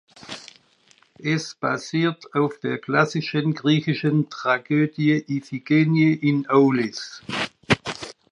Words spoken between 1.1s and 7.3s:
Es basiert auf der klassischen griechischen Tragödie "Iphigenie in Aulis".